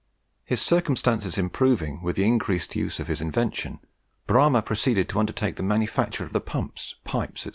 His 0.45 0.59
circumstances 0.59 1.37
improving 1.37 2.01
with 2.01 2.15
the 2.15 2.25
increased 2.25 2.75
use 2.75 2.99
of 2.99 3.05
his 3.07 3.21
invention, 3.21 3.81
Bramah 4.25 4.63
proceeded 4.63 5.07
to 5.09 5.19
undertake 5.19 5.57
the 5.57 5.61
manufacture 5.63 6.23
of 6.23 6.33
the 6.33 6.41
pumps, 6.41 6.95
pipes, 7.03 7.41
&c. 7.41 7.49